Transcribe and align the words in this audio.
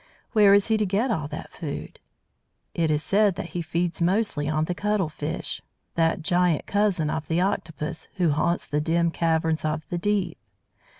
Where 0.31 0.55
is 0.55 0.65
he 0.65 0.77
to 0.77 0.85
get 0.87 1.11
all 1.11 1.27
that 1.27 1.51
food? 1.51 1.99
It 2.73 2.89
is 2.89 3.03
said 3.03 3.35
that 3.35 3.49
he 3.49 3.61
feeds 3.61 4.01
mostly 4.01 4.49
on 4.49 4.65
the 4.65 4.73
Cuttle 4.73 5.09
fish, 5.09 5.61
that 5.93 6.23
giant 6.23 6.65
cousin 6.65 7.11
of 7.11 7.27
the 7.27 7.39
Octopus, 7.39 8.09
who 8.15 8.31
haunts 8.31 8.65
the 8.65 8.81
dim 8.81 9.11
caverns 9.11 9.63
of 9.63 9.87
the 9.89 9.99
deep. 9.99 10.39